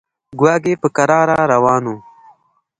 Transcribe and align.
کواګې 0.39 0.73
په 0.81 0.87
کراره 0.95 1.37
روان 1.53 1.83
و. 1.93 1.95